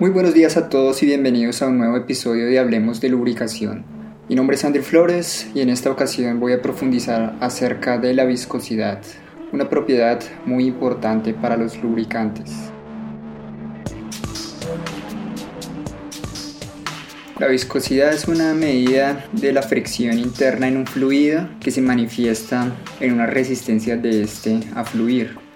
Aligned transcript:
Muy 0.00 0.08
buenos 0.08 0.32
días 0.32 0.56
a 0.56 0.70
todos 0.70 1.02
y 1.02 1.06
bienvenidos 1.06 1.60
a 1.60 1.66
un 1.66 1.76
nuevo 1.76 1.94
episodio 1.94 2.46
de 2.46 2.58
Hablemos 2.58 3.02
de 3.02 3.10
Lubricación. 3.10 3.84
Mi 4.30 4.34
nombre 4.34 4.56
es 4.56 4.64
André 4.64 4.80
Flores 4.80 5.46
y 5.54 5.60
en 5.60 5.68
esta 5.68 5.90
ocasión 5.90 6.40
voy 6.40 6.54
a 6.54 6.62
profundizar 6.62 7.36
acerca 7.38 7.98
de 7.98 8.14
la 8.14 8.24
viscosidad, 8.24 9.02
una 9.52 9.68
propiedad 9.68 10.18
muy 10.46 10.64
importante 10.64 11.34
para 11.34 11.58
los 11.58 11.82
lubricantes. 11.82 12.50
La 17.38 17.48
viscosidad 17.48 18.14
es 18.14 18.26
una 18.26 18.54
medida 18.54 19.26
de 19.32 19.52
la 19.52 19.60
fricción 19.60 20.18
interna 20.18 20.66
en 20.66 20.78
un 20.78 20.86
fluido 20.86 21.46
que 21.60 21.70
se 21.70 21.82
manifiesta 21.82 22.72
en 23.00 23.12
una 23.12 23.26
resistencia 23.26 23.98
de 23.98 24.22
este 24.22 24.60
a 24.74 24.82
fluir. 24.82 25.49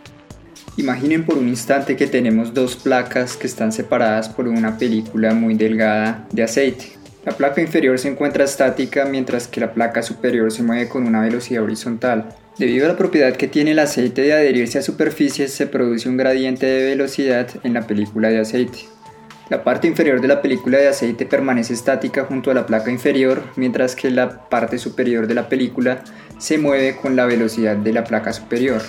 Imaginen 0.76 1.24
por 1.24 1.38
un 1.38 1.48
instante 1.48 1.96
que 1.96 2.08
tenemos 2.08 2.52
dos 2.52 2.74
placas 2.74 3.36
que 3.36 3.46
están 3.46 3.70
separadas 3.70 4.28
por 4.28 4.48
una 4.48 4.76
película 4.76 5.32
muy 5.32 5.54
delgada 5.54 6.26
de 6.32 6.42
aceite. 6.42 6.86
La 7.24 7.32
placa 7.32 7.60
inferior 7.60 7.96
se 7.98 8.08
encuentra 8.08 8.44
estática 8.44 9.04
mientras 9.04 9.46
que 9.46 9.60
la 9.60 9.72
placa 9.72 10.02
superior 10.02 10.50
se 10.50 10.64
mueve 10.64 10.88
con 10.88 11.06
una 11.06 11.20
velocidad 11.20 11.62
horizontal. 11.62 12.34
Debido 12.58 12.86
a 12.86 12.88
la 12.88 12.96
propiedad 12.96 13.36
que 13.36 13.46
tiene 13.46 13.70
el 13.70 13.78
aceite 13.78 14.22
de 14.22 14.32
adherirse 14.32 14.78
a 14.78 14.82
superficies, 14.82 15.52
se 15.52 15.68
produce 15.68 16.08
un 16.08 16.16
gradiente 16.16 16.66
de 16.66 16.86
velocidad 16.86 17.48
en 17.62 17.72
la 17.72 17.86
película 17.86 18.28
de 18.28 18.40
aceite. 18.40 18.80
La 19.50 19.62
parte 19.62 19.86
inferior 19.86 20.20
de 20.20 20.28
la 20.28 20.42
película 20.42 20.78
de 20.78 20.88
aceite 20.88 21.24
permanece 21.24 21.74
estática 21.74 22.24
junto 22.24 22.50
a 22.50 22.54
la 22.54 22.66
placa 22.66 22.90
inferior, 22.90 23.44
mientras 23.56 23.94
que 23.94 24.10
la 24.10 24.48
parte 24.48 24.78
superior 24.78 25.28
de 25.28 25.34
la 25.34 25.48
película 25.48 26.02
se 26.38 26.58
mueve 26.58 26.96
con 26.96 27.14
la 27.14 27.26
velocidad 27.26 27.76
de 27.76 27.92
la 27.92 28.04
placa 28.04 28.32
superior. 28.32 28.82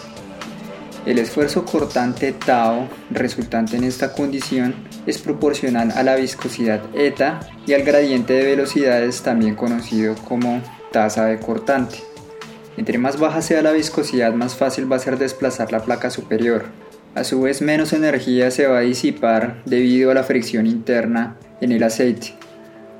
El 1.05 1.19
esfuerzo 1.19 1.65
cortante 1.65 2.31
tau 2.31 2.87
resultante 3.11 3.77
en 3.77 3.83
esta 3.83 4.13
condición 4.13 4.73
es 5.05 5.19
proporcional 5.19 5.91
a 5.91 6.01
la 6.01 6.15
viscosidad 6.15 6.81
eta 6.95 7.41
y 7.67 7.73
al 7.73 7.83
gradiente 7.83 8.33
de 8.33 8.43
velocidades 8.45 9.21
también 9.21 9.53
conocido 9.53 10.15
como 10.27 10.63
tasa 10.91 11.25
de 11.25 11.37
cortante. 11.37 11.97
Entre 12.75 12.97
más 12.97 13.19
baja 13.19 13.43
sea 13.43 13.61
la 13.61 13.71
viscosidad 13.71 14.33
más 14.33 14.55
fácil 14.55 14.91
va 14.91 14.95
a 14.95 14.99
ser 14.99 15.19
desplazar 15.19 15.71
la 15.71 15.83
placa 15.83 16.09
superior. 16.09 16.65
A 17.13 17.23
su 17.23 17.39
vez 17.39 17.61
menos 17.61 17.93
energía 17.93 18.49
se 18.49 18.65
va 18.65 18.79
a 18.79 18.81
disipar 18.81 19.61
debido 19.65 20.09
a 20.09 20.15
la 20.15 20.23
fricción 20.23 20.65
interna 20.65 21.37
en 21.61 21.71
el 21.71 21.83
aceite. 21.83 22.33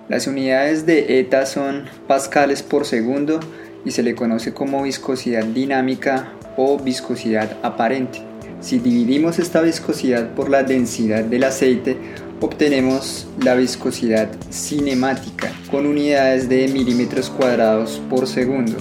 Las 0.10 0.28
unidades 0.28 0.86
de 0.86 1.20
eta 1.20 1.48
son 1.48 1.86
pascales 2.08 2.62
por 2.62 2.86
segundo 2.86 3.40
y 3.84 3.92
se 3.92 4.04
le 4.04 4.14
conoce 4.14 4.54
como 4.54 4.84
viscosidad 4.84 5.44
dinámica 5.44 6.32
o 6.58 6.78
viscosidad 6.78 7.58
aparente. 7.64 8.22
Si 8.62 8.80
dividimos 8.80 9.38
esta 9.40 9.62
viscosidad 9.62 10.30
por 10.34 10.50
la 10.50 10.64
densidad 10.64 11.24
del 11.24 11.44
aceite, 11.44 11.98
obtenemos 12.42 13.28
la 13.44 13.56
viscosidad 13.56 14.30
cinemática 14.50 15.52
con 15.70 15.86
unidades 15.86 16.50
de 16.50 16.68
milímetros 16.68 17.30
cuadrados 17.30 18.02
por 18.10 18.28
segundo. 18.28 18.78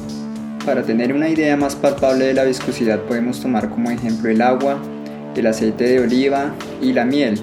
Para 0.65 0.83
tener 0.83 1.13
una 1.13 1.29
idea 1.29 1.57
más 1.57 1.77
palpable 1.77 2.25
de 2.25 2.35
la 2.35 2.45
viscosidad 2.45 3.01
podemos 3.01 3.41
tomar 3.41 3.69
como 3.69 3.91
ejemplo 3.91 4.31
el 4.31 4.41
agua, 4.41 4.79
el 5.37 5.47
aceite 5.47 5.85
de 5.85 6.01
oliva 6.01 6.55
y 6.81 6.93
la 6.93 7.05
miel. 7.05 7.39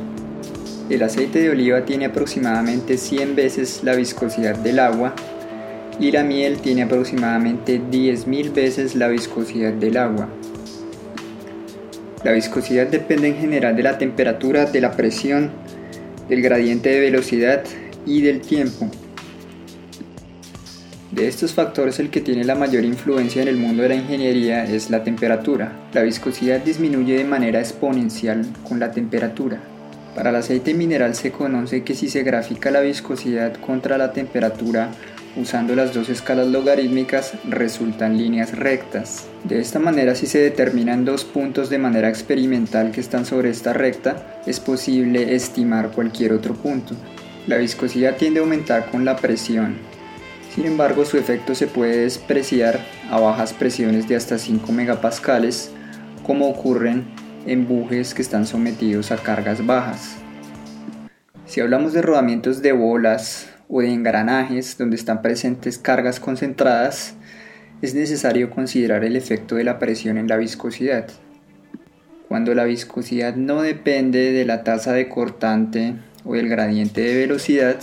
El 0.90 1.04
aceite 1.04 1.40
de 1.40 1.52
oliva 1.52 1.86
tiene 1.86 2.06
aproximadamente 2.06 2.98
100 2.98 3.36
veces 3.36 3.82
la 3.84 3.96
viscosidad 3.96 4.56
del 4.56 4.80
agua 4.80 5.14
y 6.00 6.11
la 6.11 6.23
miel 6.23 6.58
tiene 6.59 6.84
aproximadamente 6.84 7.80
10.000 7.80 8.53
veces 8.53 8.95
la 8.95 9.08
viscosidad 9.08 9.73
del 9.73 9.97
agua. 9.97 10.30
La 12.23 12.31
viscosidad 12.31 12.88
depende 12.88 13.30
en 13.30 13.38
general 13.38 13.75
de 13.75 13.84
la 13.84 13.97
temperatura, 13.97 14.66
de 14.66 14.81
la 14.81 14.92
presión, 14.92 15.52
del 16.30 16.42
gradiente 16.42 16.89
de 16.89 17.00
velocidad 17.00 17.64
y 18.06 18.22
del 18.22 18.42
tiempo. 18.42 18.89
De 21.12 21.28
estos 21.28 21.53
factores 21.53 22.00
el 22.00 22.09
que 22.09 22.22
tiene 22.22 22.45
la 22.45 22.56
mayor 22.56 22.86
influencia 22.86 23.42
en 23.42 23.50
el 23.50 23.58
mundo 23.58 23.84
de 23.84 23.89
la 23.89 23.96
ingeniería 23.96 24.63
es 24.63 24.90
la 24.90 25.03
temperatura. 25.03 25.73
La 25.94 26.03
viscosidad 26.03 26.62
disminuye 26.62 27.18
de 27.18 27.25
manera 27.25 27.59
exponencial 27.59 28.46
con 28.68 28.79
la 28.79 28.91
temperatura. 28.91 29.59
Para 30.16 30.29
el 30.29 30.38
aceite 30.38 30.73
mineral 30.73 31.16
se 31.16 31.31
conoce 31.31 31.84
que 31.84 31.96
si 31.96 32.08
se 32.08 32.23
grafica 32.23 32.72
la 32.72 32.79
viscosidad 32.79 33.56
contra 33.56 33.97
la 33.97 34.13
temperatura, 34.13 34.91
Usando 35.38 35.75
las 35.75 35.94
dos 35.94 36.09
escalas 36.09 36.47
logarítmicas 36.47 37.36
resultan 37.47 38.18
líneas 38.18 38.58
rectas. 38.58 39.28
De 39.46 39.62
esta 39.62 39.80
manera 39.80 40.14
si 40.14 40.25
se 40.28 40.40
determinan 40.40 41.06
dos 41.06 41.24
puntos 41.24 41.69
de 41.69 41.78
manera 41.78 42.09
experimental 42.09 42.92
que 42.92 43.00
están 43.00 43.25
sobre 43.25 43.50
esta 43.50 43.72
recta, 43.72 44.41
es 44.46 44.59
posible 44.59 45.34
estimar 45.34 45.91
cualquier 45.91 46.34
otro 46.34 46.53
punto. 46.53 46.96
La 47.47 47.56
viscosidad 47.56 48.18
tiende 48.18 48.41
a 48.41 48.44
aumentar 48.44 48.91
con 48.91 49.06
la 49.06 49.16
presión. 49.16 49.78
Sin 50.53 50.66
embargo, 50.66 51.06
su 51.06 51.18
efecto 51.18 51.56
se 51.56 51.68
puede 51.68 52.02
despreciar 52.02 52.81
a 53.09 53.18
bajas 53.18 53.53
presiones 53.53 54.09
de 54.09 54.18
hasta 54.18 54.38
5 54.38 54.70
megapascales, 54.74 55.72
como 56.24 56.50
ocurren 56.50 57.06
en 57.47 57.70
bujes 57.70 58.14
que 58.14 58.22
están 58.22 58.46
sometidos 58.46 59.12
a 59.12 59.18
cargas 59.18 59.66
bajas. 59.66 60.18
Si 61.46 61.62
hablamos 61.62 61.94
de 61.94 62.02
rodamientos 62.02 62.62
de 62.62 62.74
bolas, 62.74 63.47
o 63.72 63.82
de 63.82 63.92
engranajes 63.92 64.78
donde 64.78 64.98
están 64.98 65.22
presentes 65.22 65.78
cargas 65.78 66.20
concentradas, 66.20 67.16
es 67.82 67.96
necesario 67.96 68.52
considerar 68.52 69.06
el 69.06 69.16
efecto 69.16 69.56
de 69.56 69.64
la 69.64 69.80
presión 69.80 70.18
en 70.18 70.28
la 70.28 70.36
viscosidad. 70.36 71.08
Cuando 72.28 72.54
la 72.54 72.66
viscosidad 72.66 73.36
no 73.36 73.62
depende 73.62 74.34
de 74.34 74.46
la 74.46 74.64
tasa 74.64 74.92
de 74.92 75.08
cortante 75.08 75.96
o 76.26 76.34
del 76.34 76.50
gradiente 76.50 77.02
de 77.02 77.16
velocidad, 77.16 77.78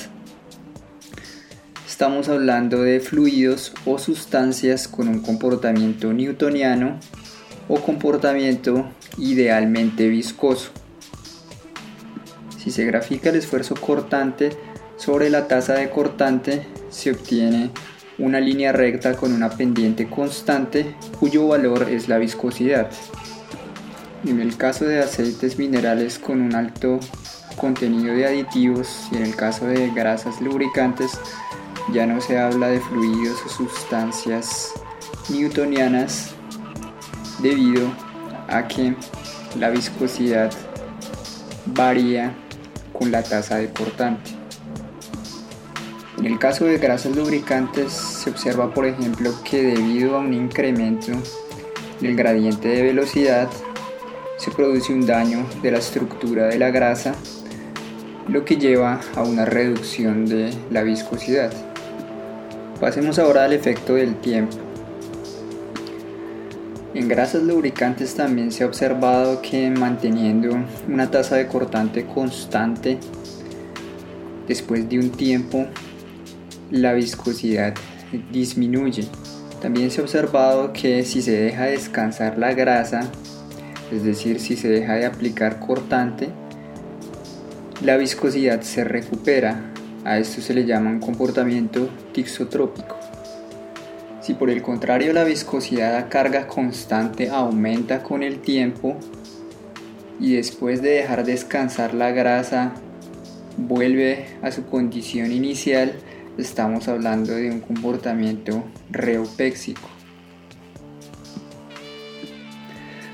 estamos 1.86 2.28
hablando 2.28 2.82
de 2.82 3.00
fluidos 3.00 3.72
o 3.86 3.98
sustancias 3.98 4.88
con 4.88 5.08
un 5.08 5.20
comportamiento 5.20 6.12
newtoniano 6.12 7.00
o 7.66 7.80
comportamiento 7.80 8.90
idealmente 9.16 10.08
viscoso. 10.08 10.70
Si 12.58 12.70
se 12.70 12.84
grafica 12.84 13.30
el 13.30 13.36
esfuerzo 13.36 13.74
cortante, 13.74 14.50
sobre 14.98 15.30
la 15.30 15.48
tasa 15.48 15.74
de 15.74 15.88
cortante 15.88 16.66
se 16.90 17.12
obtiene 17.12 17.70
una 18.18 18.40
línea 18.40 18.72
recta 18.72 19.14
con 19.14 19.32
una 19.32 19.48
pendiente 19.48 20.08
constante 20.08 20.96
cuyo 21.18 21.46
valor 21.46 21.88
es 21.88 22.08
la 22.08 22.18
viscosidad. 22.18 22.90
En 24.26 24.40
el 24.40 24.56
caso 24.56 24.84
de 24.84 24.98
aceites 24.98 25.56
minerales 25.56 26.18
con 26.18 26.42
un 26.42 26.54
alto 26.54 26.98
contenido 27.56 28.14
de 28.14 28.26
aditivos 28.26 29.08
y 29.12 29.16
en 29.16 29.22
el 29.22 29.36
caso 29.36 29.66
de 29.66 29.90
grasas 29.90 30.40
lubricantes 30.40 31.12
ya 31.92 32.04
no 32.06 32.20
se 32.20 32.38
habla 32.38 32.68
de 32.68 32.80
fluidos 32.80 33.38
o 33.46 33.48
sustancias 33.48 34.72
newtonianas 35.28 36.34
debido 37.40 37.88
a 38.48 38.66
que 38.66 38.96
la 39.58 39.70
viscosidad 39.70 40.50
varía 41.66 42.34
con 42.92 43.12
la 43.12 43.22
tasa 43.22 43.56
de 43.56 43.70
cortante. 43.70 44.37
En 46.18 46.26
el 46.26 46.38
caso 46.40 46.64
de 46.64 46.78
grasas 46.78 47.14
lubricantes 47.14 47.92
se 47.92 48.28
observa 48.28 48.74
por 48.74 48.86
ejemplo 48.86 49.30
que 49.48 49.62
debido 49.62 50.16
a 50.16 50.18
un 50.18 50.34
incremento 50.34 51.12
del 52.00 52.16
gradiente 52.16 52.66
de 52.66 52.82
velocidad 52.82 53.48
se 54.36 54.50
produce 54.50 54.92
un 54.92 55.06
daño 55.06 55.46
de 55.62 55.70
la 55.70 55.78
estructura 55.78 56.46
de 56.46 56.58
la 56.58 56.70
grasa 56.70 57.14
lo 58.28 58.44
que 58.44 58.56
lleva 58.56 59.00
a 59.14 59.22
una 59.22 59.44
reducción 59.44 60.26
de 60.26 60.50
la 60.70 60.82
viscosidad. 60.82 61.52
Pasemos 62.80 63.20
ahora 63.20 63.44
al 63.44 63.52
efecto 63.52 63.94
del 63.94 64.16
tiempo. 64.16 64.56
En 66.94 67.06
grasas 67.06 67.44
lubricantes 67.44 68.16
también 68.16 68.50
se 68.50 68.64
ha 68.64 68.66
observado 68.66 69.40
que 69.40 69.70
manteniendo 69.70 70.50
una 70.88 71.10
tasa 71.10 71.36
de 71.36 71.46
cortante 71.46 72.04
constante 72.06 72.98
después 74.48 74.88
de 74.88 74.98
un 74.98 75.10
tiempo 75.10 75.66
la 76.70 76.92
viscosidad 76.92 77.74
disminuye. 78.32 79.06
También 79.60 79.90
se 79.90 80.00
ha 80.00 80.04
observado 80.04 80.72
que 80.72 81.04
si 81.04 81.22
se 81.22 81.32
deja 81.32 81.64
descansar 81.64 82.38
la 82.38 82.54
grasa, 82.54 83.10
es 83.92 84.04
decir, 84.04 84.38
si 84.40 84.56
se 84.56 84.68
deja 84.68 84.94
de 84.94 85.06
aplicar 85.06 85.58
cortante, 85.58 86.28
la 87.82 87.96
viscosidad 87.96 88.60
se 88.62 88.84
recupera. 88.84 89.72
A 90.04 90.18
esto 90.18 90.40
se 90.40 90.54
le 90.54 90.64
llama 90.64 90.90
un 90.90 91.00
comportamiento 91.00 91.88
tixotrópico. 92.12 92.96
Si 94.20 94.34
por 94.34 94.50
el 94.50 94.62
contrario 94.62 95.12
la 95.12 95.24
viscosidad 95.24 95.96
a 95.96 96.08
carga 96.08 96.46
constante 96.46 97.30
aumenta 97.30 98.02
con 98.02 98.22
el 98.22 98.40
tiempo 98.40 98.96
y 100.20 100.34
después 100.34 100.82
de 100.82 100.90
dejar 100.90 101.24
descansar 101.24 101.94
la 101.94 102.10
grasa 102.10 102.74
vuelve 103.56 104.26
a 104.42 104.50
su 104.50 104.66
condición 104.66 105.32
inicial, 105.32 105.94
estamos 106.38 106.88
hablando 106.88 107.34
de 107.34 107.50
un 107.50 107.60
comportamiento 107.60 108.64
reopéxico. 108.90 109.88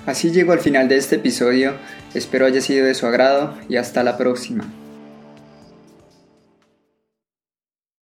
Así 0.06 0.31
llego 0.31 0.53
al 0.53 0.61
final 0.61 0.88
de 0.88 0.97
este 0.97 1.17
episodio, 1.17 1.75
espero 2.12 2.44
haya 2.44 2.61
sido 2.61 2.87
de 2.87 2.94
su 2.94 3.06
agrado 3.06 3.56
y 3.69 3.76
hasta 3.76 4.03
la 4.05 4.19
próxima. 4.19 4.71